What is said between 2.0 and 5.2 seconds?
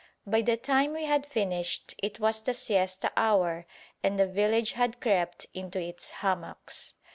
it was the siesta hour and the village had